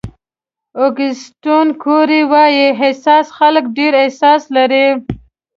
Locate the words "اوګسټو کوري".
0.79-2.21